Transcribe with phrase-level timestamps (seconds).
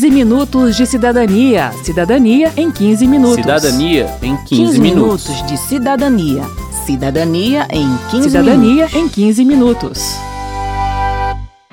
[0.00, 1.72] 15 minutos de cidadania.
[1.84, 3.34] Cidadania em 15 minutos.
[3.36, 5.28] Cidadania em 15, 15 minutos.
[5.28, 6.42] minutos de cidadania.
[6.86, 8.94] Cidadania em 15 Cidadania minutos.
[8.94, 10.14] em 15 minutos.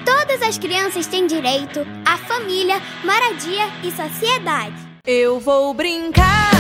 [0.04, 4.76] Todas as crianças têm direito à família, moradia e sociedade.
[5.06, 6.52] Eu vou brincar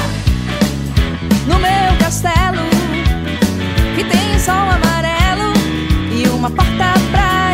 [1.48, 2.64] no meu castelo
[3.94, 5.52] que tem sol amarelo
[6.16, 7.47] e uma porta pra.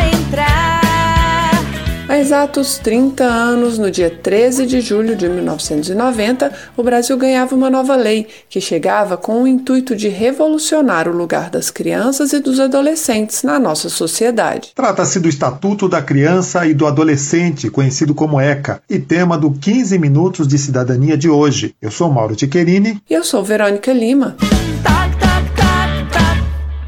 [2.14, 7.68] Há exatos 30 anos, no dia 13 de julho de 1990, o Brasil ganhava uma
[7.68, 12.60] nova lei que chegava com o intuito de revolucionar o lugar das crianças e dos
[12.60, 14.70] adolescentes na nossa sociedade.
[14.76, 19.98] Trata-se do Estatuto da Criança e do Adolescente, conhecido como ECA, e tema do 15
[19.98, 21.74] Minutos de Cidadania de hoje.
[21.82, 23.02] Eu sou Mauro Ticherini.
[23.10, 24.36] E eu sou Verônica Lima.
[24.38, 26.44] Toc, toc, toc, toc.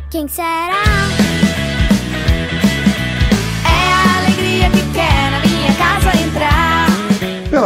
[0.09, 0.96] Quem será?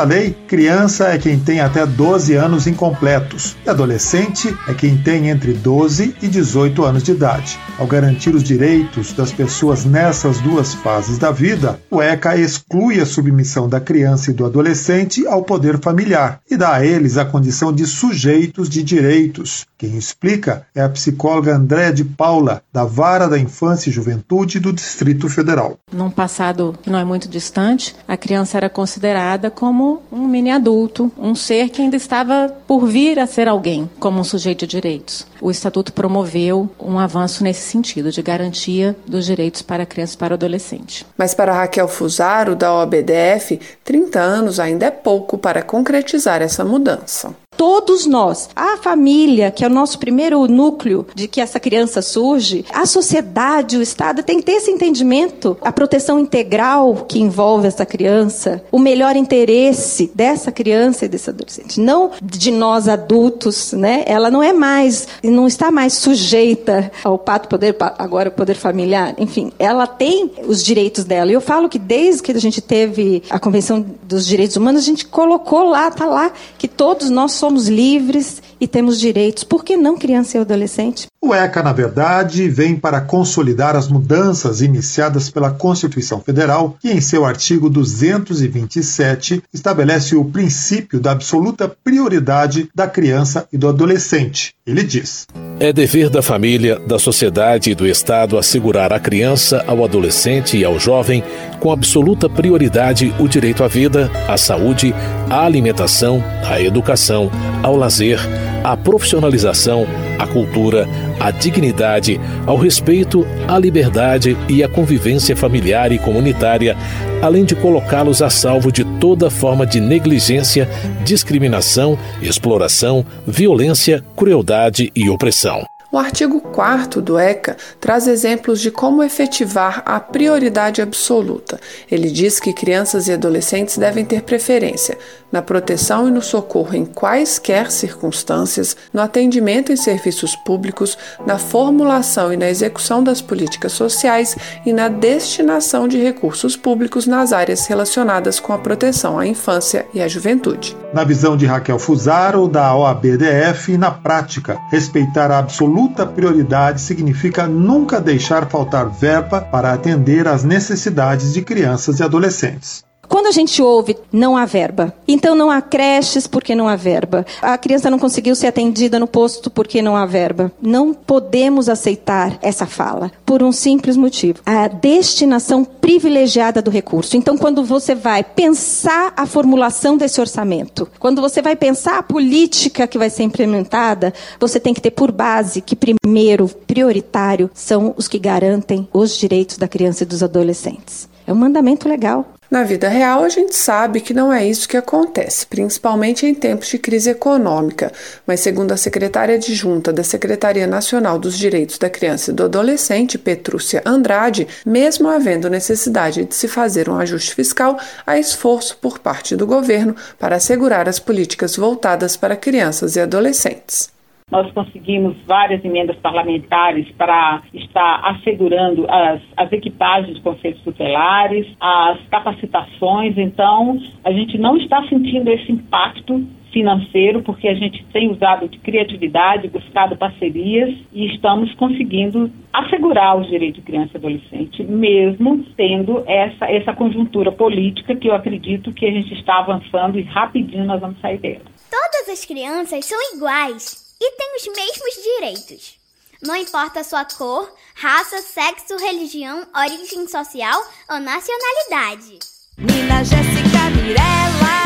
[0.01, 5.29] Pela lei, criança é quem tem até 12 anos incompletos e adolescente é quem tem
[5.29, 7.59] entre 12 e 18 anos de idade.
[7.79, 13.05] Ao garantir os direitos das pessoas nessas duas fases da vida, o ECA exclui a
[13.05, 17.71] submissão da criança e do adolescente ao poder familiar e dá a eles a condição
[17.71, 19.67] de sujeitos de direitos.
[19.77, 24.73] Quem explica é a psicóloga Andréa de Paula, da Vara da Infância e Juventude do
[24.73, 25.79] Distrito Federal.
[25.93, 31.11] Num passado que não é muito distante, a criança era considerada como um mini adulto,
[31.19, 35.27] um ser que ainda estava por vir a ser alguém, como um sujeito de direitos.
[35.41, 40.35] O Estatuto promoveu um avanço nesse sentido, de garantia dos direitos para criança e para
[40.35, 41.07] adolescente.
[41.17, 47.35] Mas para Raquel Fusaro, da OBDF, 30 anos ainda é pouco para concretizar essa mudança.
[47.61, 52.65] Todos nós, a família, que é o nosso primeiro núcleo de que essa criança surge,
[52.73, 57.85] a sociedade, o Estado tem que ter esse entendimento, a proteção integral que envolve essa
[57.85, 64.05] criança, o melhor interesse dessa criança e desse adolescente, não de nós adultos, né?
[64.07, 69.15] Ela não é mais, não está mais sujeita ao pato poder agora o poder familiar,
[69.19, 71.31] enfim, ela tem os direitos dela.
[71.31, 74.87] E eu falo que desde que a gente teve a Convenção dos Direitos Humanos, a
[74.87, 79.45] gente colocou lá, tá lá que todos nós somos livres e temos direitos.
[79.45, 81.07] Por que não criança e adolescente?
[81.23, 86.99] O ECA, na verdade, vem para consolidar as mudanças iniciadas pela Constituição Federal, que, em
[86.99, 94.55] seu artigo 227, estabelece o princípio da absoluta prioridade da criança e do adolescente.
[94.67, 95.27] Ele diz:
[95.61, 100.65] É dever da família, da sociedade e do Estado assegurar à criança, ao adolescente e
[100.65, 101.23] ao jovem,
[101.61, 104.95] com absoluta prioridade, o direito à vida, à saúde,
[105.29, 107.31] à alimentação, à educação,
[107.63, 108.19] ao lazer,
[108.65, 109.87] à profissionalização,
[110.21, 110.87] à cultura,
[111.19, 116.77] à dignidade, ao respeito, à liberdade e à convivência familiar e comunitária,
[117.23, 120.69] além de colocá-los a salvo de toda forma de negligência,
[121.05, 125.65] discriminação, exploração, violência, crueldade e opressão.
[125.93, 131.61] O artigo 4 do ECA traz exemplos de como efetivar a prioridade absoluta.
[131.91, 134.97] Ele diz que crianças e adolescentes devem ter preferência
[135.33, 140.97] na proteção e no socorro em quaisquer circunstâncias, no atendimento em serviços públicos,
[141.27, 147.33] na formulação e na execução das políticas sociais e na destinação de recursos públicos nas
[147.33, 150.77] áreas relacionadas com a proteção à infância e à juventude.
[150.93, 158.01] Na visão de Raquel Fusaro, da OABDF, na prática, respeitar a absoluta prioridade significa nunca
[158.01, 162.90] deixar faltar verba para atender às necessidades de crianças e adolescentes.
[163.11, 167.27] Quando a gente ouve não há verba, então não há creches porque não há verba.
[167.43, 170.53] A criança não conseguiu ser atendida no posto porque não há verba.
[170.63, 177.17] Não podemos aceitar essa fala por um simples motivo: a destinação privilegiada do recurso.
[177.17, 182.87] Então, quando você vai pensar a formulação desse orçamento, quando você vai pensar a política
[182.87, 188.07] que vai ser implementada, você tem que ter por base que primeiro, prioritário, são os
[188.07, 191.11] que garantem os direitos da criança e dos adolescentes.
[191.31, 192.35] É um mandamento legal.
[192.51, 196.67] Na vida real, a gente sabe que não é isso que acontece, principalmente em tempos
[196.67, 197.93] de crise econômica.
[198.27, 203.17] Mas, segundo a secretária adjunta da Secretaria Nacional dos Direitos da Criança e do Adolescente,
[203.17, 209.37] Petrúcia Andrade, mesmo havendo necessidade de se fazer um ajuste fiscal, há esforço por parte
[209.37, 214.00] do governo para assegurar as políticas voltadas para crianças e adolescentes.
[214.31, 221.99] Nós conseguimos várias emendas parlamentares para estar assegurando as, as equipagens de conselhos tutelares, as
[222.09, 223.19] capacitações.
[223.19, 228.59] Então, a gente não está sentindo esse impacto financeiro, porque a gente tem usado de
[228.59, 236.03] criatividade, buscado parcerias e estamos conseguindo assegurar os direitos de criança e adolescente, mesmo tendo
[236.07, 240.81] essa, essa conjuntura política que eu acredito que a gente está avançando e rapidinho nós
[240.81, 241.43] vamos sair dela.
[241.71, 245.81] Todas as crianças são iguais e têm os mesmos direitos.
[246.23, 250.61] Não importa a sua cor, raça, sexo, religião, origem social
[250.91, 252.19] ou nacionalidade.
[252.59, 254.60] Nina Jéssica Mirella,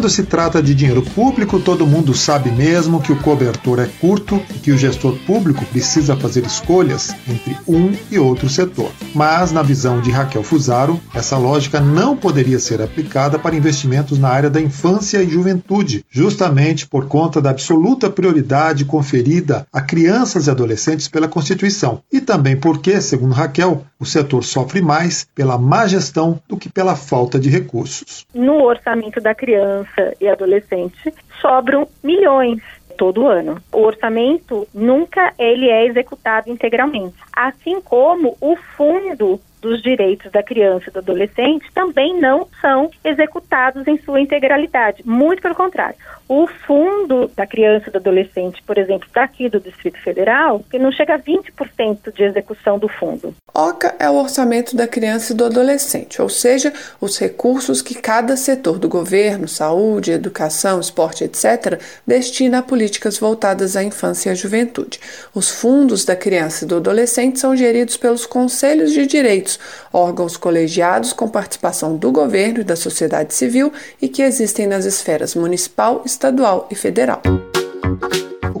[0.00, 4.42] Quando se trata de dinheiro público, todo mundo sabe mesmo que o cobertor é curto
[4.48, 8.90] e que o gestor público precisa fazer escolhas entre um e outro setor.
[9.14, 14.30] Mas, na visão de Raquel Fusaro, essa lógica não poderia ser aplicada para investimentos na
[14.30, 20.50] área da infância e juventude, justamente por conta da absoluta prioridade conferida a crianças e
[20.50, 26.40] adolescentes pela Constituição, e também porque, segundo Raquel, o setor sofre mais pela má gestão
[26.48, 28.24] do que pela falta de recursos.
[28.34, 32.60] No orçamento da criança e adolescente sobram milhões
[32.96, 33.62] todo ano.
[33.72, 40.86] O orçamento nunca ele é executado integralmente, assim como o fundo dos direitos da criança
[40.88, 45.02] e do adolescente também não são executados em sua integralidade.
[45.06, 45.96] Muito pelo contrário.
[46.28, 50.92] O fundo da criança e do adolescente, por exemplo, daqui do Distrito Federal, que não
[50.92, 53.34] chega a 20% de execução do fundo.
[53.52, 58.36] OCA é o orçamento da criança e do adolescente, ou seja, os recursos que cada
[58.36, 64.34] setor do governo, saúde, educação, esporte, etc., destina a políticas voltadas à infância e à
[64.34, 65.00] juventude.
[65.34, 69.49] Os fundos da criança e do adolescente são geridos pelos conselhos de direitos,
[69.92, 75.34] órgãos colegiados com participação do governo e da sociedade civil e que existem nas esferas
[75.34, 77.22] municipal, estadual e federal.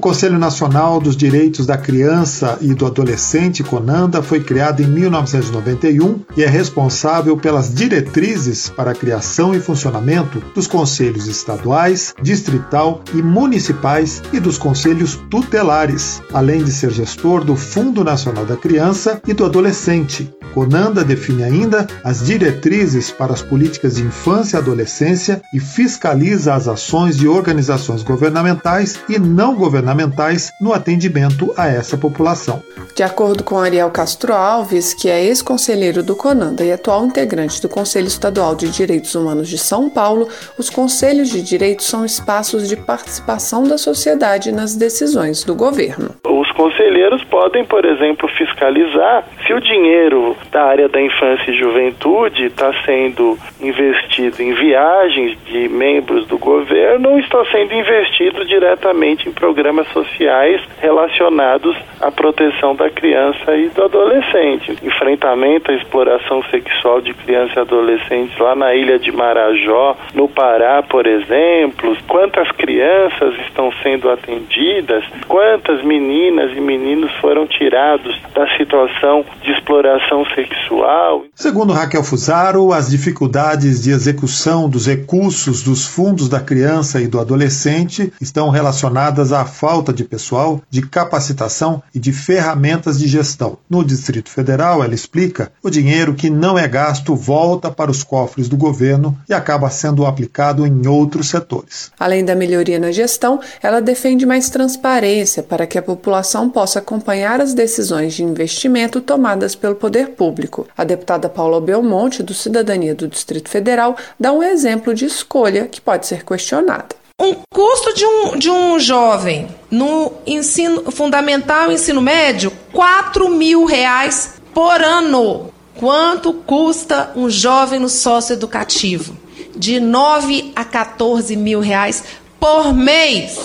[0.00, 6.42] Conselho Nacional dos Direitos da Criança e do Adolescente, CONANDA, foi criado em 1991 e
[6.42, 14.22] é responsável pelas diretrizes para a criação e funcionamento dos conselhos estaduais, distrital e municipais
[14.32, 19.44] e dos conselhos tutelares, além de ser gestor do Fundo Nacional da Criança e do
[19.44, 20.32] Adolescente.
[20.52, 26.68] CONANDA define ainda as diretrizes para as políticas de infância e adolescência e fiscaliza as
[26.68, 32.62] ações de organizações governamentais e não governamentais no atendimento a essa população.
[32.94, 37.68] De acordo com Ariel Castro Alves, que é ex-conselheiro do CONANDA e atual integrante do
[37.68, 42.76] Conselho Estadual de Direitos Humanos de São Paulo, os conselhos de direitos são espaços de
[42.76, 46.14] participação da sociedade nas decisões do governo.
[46.30, 52.46] Os conselheiros podem, por exemplo, fiscalizar se o dinheiro da área da infância e juventude
[52.46, 59.32] está sendo investido em viagens de membros do governo ou está sendo investido diretamente em
[59.32, 64.76] programas sociais relacionados à proteção da criança e do adolescente.
[64.84, 70.82] Enfrentamento à exploração sexual de crianças e adolescentes lá na ilha de Marajó, no Pará,
[70.82, 71.96] por exemplo.
[72.06, 75.04] Quantas crianças estão sendo atendidas?
[75.26, 81.24] Quantas meninas e meninos foram tirados da situação de exploração sexual?
[81.34, 87.18] Segundo Raquel Fusaro, as dificuldades de execução dos recursos dos fundos da criança e do
[87.18, 93.56] adolescente estão relacionadas à falta de pessoal, de capacitação e de ferramentas de gestão.
[93.68, 98.48] No Distrito Federal, ela explica, o dinheiro que não é gasto volta para os cofres
[98.48, 101.90] do governo e acaba sendo aplicado em outros setores.
[101.98, 106.09] Além da melhoria na gestão, ela defende mais transparência para que a população
[106.50, 110.66] possa acompanhar as decisões de investimento tomadas pelo poder público.
[110.76, 115.80] A deputada Paula Belmonte, do Cidadania do Distrito Federal, dá um exemplo de escolha que
[115.80, 117.00] pode ser questionada.
[117.20, 124.34] Um custo de um, de um jovem no ensino fundamental ensino médio, 4 mil reais
[124.54, 125.52] por ano.
[125.78, 129.16] Quanto custa um jovem no socioeducativo?
[129.54, 132.04] De 9 a 14 mil reais
[132.38, 133.38] por mês.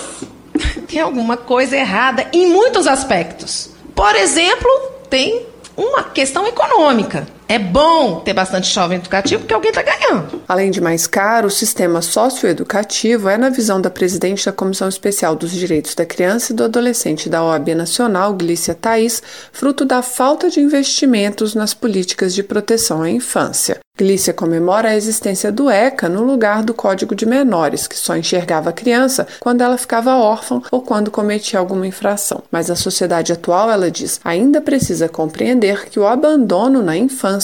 [0.86, 3.70] Tem alguma coisa errada em muitos aspectos.
[3.94, 4.70] Por exemplo,
[5.10, 7.26] tem uma questão econômica.
[7.48, 10.42] É bom ter bastante jovem educativo porque alguém está ganhando.
[10.48, 15.36] Além de mais caro, o sistema socioeducativo é, na visão da presidente da Comissão Especial
[15.36, 19.22] dos Direitos da Criança e do Adolescente da OAB Nacional, Glícia Thaís,
[19.52, 23.78] fruto da falta de investimentos nas políticas de proteção à infância.
[23.98, 28.68] Glícia comemora a existência do ECA no lugar do Código de Menores, que só enxergava
[28.68, 32.42] a criança quando ela ficava órfã ou quando cometia alguma infração.
[32.50, 37.35] Mas a sociedade atual, ela diz, ainda precisa compreender que o abandono na infância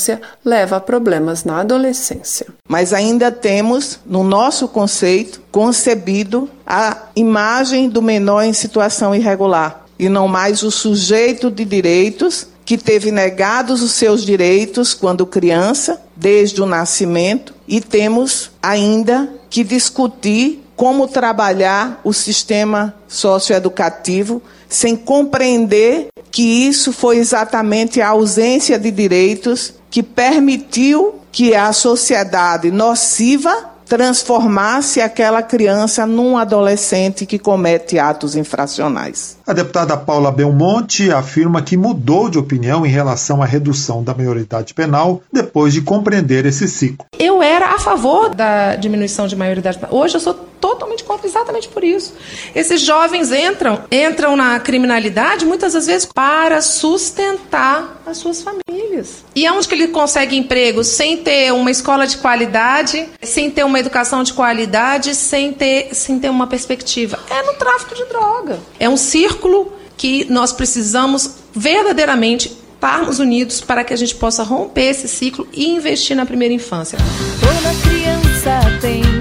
[0.44, 2.46] leva a problemas na adolescência.
[2.68, 9.80] Mas ainda temos, no nosso conceito, concebido a imagem do menor em situação irregular.
[9.98, 16.00] e não mais o sujeito de direitos que teve negados os seus direitos quando criança,
[16.16, 26.08] desde o nascimento, e temos ainda que discutir como trabalhar o sistema socioeducativo sem compreender
[26.30, 35.02] que isso foi exatamente a ausência de direitos que permitiu que a sociedade nociva transformasse
[35.02, 39.36] aquela criança num adolescente que comete atos infracionais.
[39.46, 44.72] A deputada Paula Belmonte afirma que mudou de opinião em relação à redução da maioridade
[44.72, 47.04] penal depois de compreender esse ciclo.
[47.18, 49.96] Eu era a favor da diminuição de maioridade penal.
[49.96, 52.14] Hoje eu sou totalmente contra exatamente por isso.
[52.54, 59.24] Esses jovens entram, entram na criminalidade muitas das vezes para sustentar as suas famílias.
[59.34, 63.80] E aonde que ele consegue emprego sem ter uma escola de qualidade, sem ter uma
[63.80, 67.18] educação de qualidade, sem ter, sem ter uma perspectiva?
[67.28, 68.60] É no tráfico de droga.
[68.78, 68.96] É um
[69.32, 75.46] círculo que nós precisamos verdadeiramente estarmos unidos para que a gente possa romper esse ciclo
[75.52, 76.98] e investir na primeira infância.
[77.40, 79.11] Toda criança tem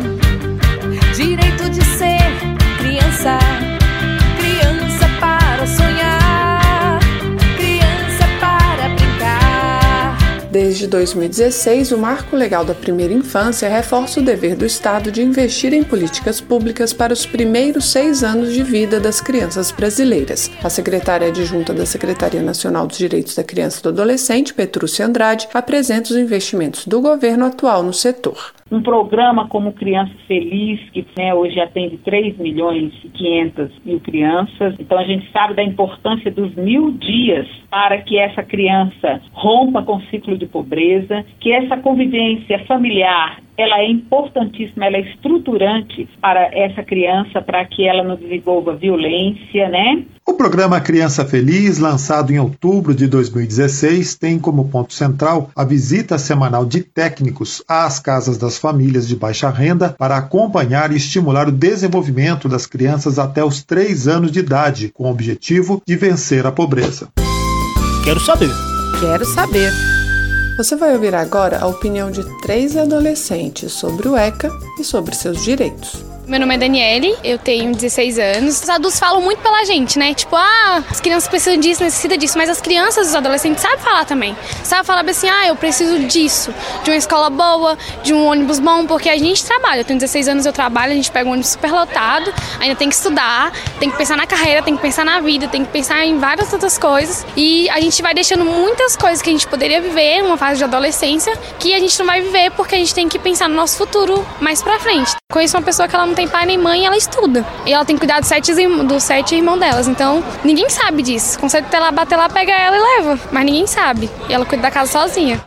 [10.52, 15.74] Desde 2016, o Marco Legal da Primeira Infância reforça o dever do Estado de investir
[15.74, 20.52] em políticas públicas para os primeiros seis anos de vida das crianças brasileiras.
[20.62, 25.48] A secretária adjunta da Secretaria Nacional dos Direitos da Criança e do Adolescente, Petrúcia Andrade,
[25.54, 31.34] apresenta os investimentos do governo atual no setor um programa como Criança Feliz, que né,
[31.34, 34.76] hoje atende 3 milhões e 500 mil crianças.
[34.80, 39.98] Então a gente sabe da importância dos mil dias para que essa criança rompa com
[39.98, 46.50] o ciclo de pobreza, que essa convivência familiar ela é importantíssima, ela é estruturante para
[46.52, 50.04] essa criança, para que ela não desenvolva violência, né?
[50.32, 56.18] O programa Criança Feliz, lançado em outubro de 2016, tem como ponto central a visita
[56.18, 61.52] semanal de técnicos às casas das famílias de baixa renda para acompanhar e estimular o
[61.52, 66.52] desenvolvimento das crianças até os 3 anos de idade, com o objetivo de vencer a
[66.52, 67.10] pobreza.
[68.06, 68.50] Quero saber.
[69.02, 69.74] Quero saber.
[70.56, 75.44] Você vai ouvir agora a opinião de três adolescentes sobre o ECA e sobre seus
[75.44, 76.11] direitos.
[76.28, 78.62] Meu nome é Daniele, eu tenho 16 anos.
[78.62, 80.14] Os adultos falam muito pela gente, né?
[80.14, 82.38] Tipo, ah, as crianças precisam disso, necessitam disso.
[82.38, 84.38] Mas as crianças, os adolescentes sabem falar também.
[84.64, 86.54] Sabem falar assim, ah, eu preciso disso.
[86.84, 89.82] De uma escola boa, de um ônibus bom, porque a gente trabalha.
[89.82, 92.88] Eu tenho 16 anos, eu trabalho, a gente pega um ônibus super lotado, ainda tem
[92.88, 96.06] que estudar, tem que pensar na carreira, tem que pensar na vida, tem que pensar
[96.06, 97.26] em várias outras coisas.
[97.36, 100.64] E a gente vai deixando muitas coisas que a gente poderia viver numa fase de
[100.64, 103.78] adolescência que a gente não vai viver porque a gente tem que pensar no nosso
[103.78, 105.16] futuro mais pra frente.
[105.32, 107.46] Conheço uma pessoa que ela não tem pai nem mãe ela estuda.
[107.66, 108.54] E ela tem que cuidar dos sete,
[108.84, 109.88] dos sete irmãos delas.
[109.88, 111.40] Então, ninguém sabe disso.
[111.40, 113.20] Consegue ter lá, bater lá, pega ela e leva.
[113.32, 114.10] Mas ninguém sabe.
[114.30, 115.42] E ela cuida da casa sozinha.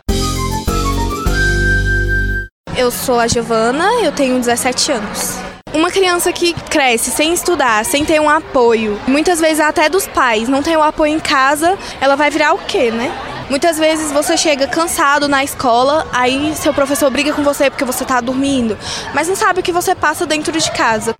[2.76, 5.38] Eu sou a Giovana, eu tenho 17 anos.
[5.72, 10.48] Uma criança que cresce sem estudar, sem ter um apoio, muitas vezes até dos pais,
[10.48, 13.12] não tem o apoio em casa, ela vai virar o quê, né?
[13.48, 18.02] Muitas vezes você chega cansado na escola, aí seu professor briga com você porque você
[18.02, 18.76] está dormindo,
[19.14, 21.14] mas não sabe o que você passa dentro de casa.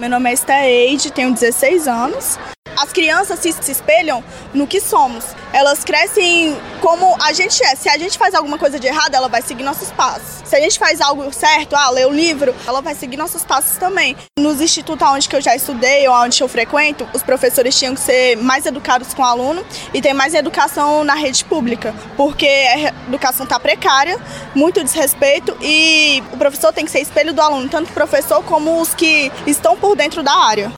[0.00, 2.38] Meu nome é Esteide, tenho 16 anos.
[2.78, 4.22] As crianças se, se, espelham
[4.54, 5.24] no que somos.
[5.52, 7.74] Elas crescem como a gente é.
[7.74, 10.42] Se a gente faz alguma coisa de errado, ela vai seguir nossos passos.
[10.44, 13.76] Se a gente faz algo certo, ah, ler o livro, ela vai seguir nossos passos
[13.76, 14.16] também.
[14.38, 18.36] Nos institutos onde eu já estudei ou onde eu frequento, os professores tinham que ser
[18.36, 23.44] mais educados com o aluno e ter mais educação na rede pública, porque a educação
[23.44, 24.18] está precária,
[24.54, 28.80] muito desrespeito e o professor tem que ser espelho do aluno, tanto o professor como
[28.80, 30.72] os que estão por dentro da área.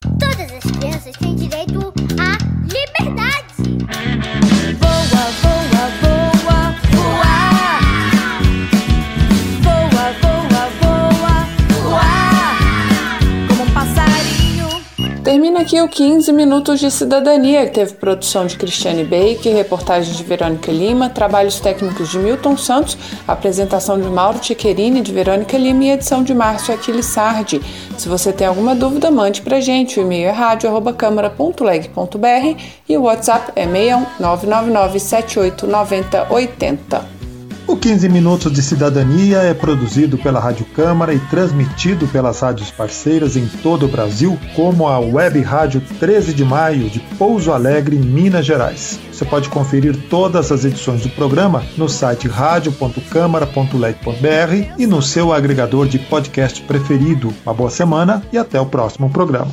[15.30, 20.24] Termina aqui o 15 Minutos de Cidadania, que teve produção de Cristiane Baker, reportagem de
[20.24, 25.92] Verônica Lima, trabalhos técnicos de Milton Santos, apresentação de Mauro Tiquerini, de Verônica Lima e
[25.92, 27.62] edição de Márcio Aquiles Sardi.
[27.96, 30.00] Se você tem alguma dúvida, mande pra gente.
[30.00, 37.19] O e-mail é rádio.câmara.leg.br e o WhatsApp é 61 999 78 90 80.
[37.70, 43.36] O 15 Minutos de Cidadania é produzido pela Rádio Câmara e transmitido pelas rádios parceiras
[43.36, 48.44] em todo o Brasil, como a Web Rádio 13 de Maio de Pouso Alegre, Minas
[48.44, 48.98] Gerais.
[49.12, 55.86] Você pode conferir todas as edições do programa no site radio.câmara.leg.br e no seu agregador
[55.86, 57.32] de podcast preferido.
[57.46, 59.52] Uma boa semana e até o próximo programa.